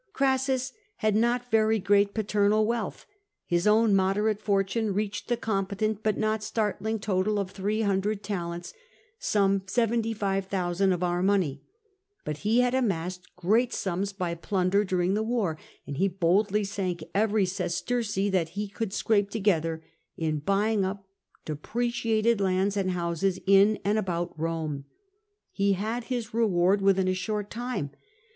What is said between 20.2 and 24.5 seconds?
buying up depreciated lands and houses in and about